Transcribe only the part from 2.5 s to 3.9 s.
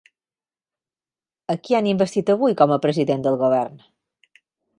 com a president del govern?